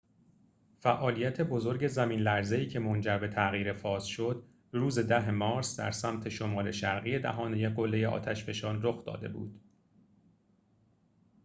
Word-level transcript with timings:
فعالیت 0.79 1.41
بزرگ 1.41 1.87
زمین‌لرزه‌ای 1.87 2.67
که 2.67 2.79
منجر 2.79 3.17
به 3.17 3.27
تغییر 3.27 3.73
فاز 3.73 4.05
شد 4.05 4.43
روز 4.71 4.99
۱۰ 4.99 5.29
مارس 5.31 5.79
در 5.79 5.91
سمت 5.91 6.29
شمال 6.29 6.71
شرقی 6.71 7.19
دهانه 7.19 7.69
قلّه 7.69 8.07
آتش‌فشان 8.07 8.83
رخ 8.83 9.03
داده 9.05 9.27
بود 9.27 9.61